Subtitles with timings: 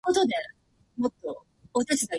[0.01, 1.11] バイトが
[1.83, 2.09] 忙しい。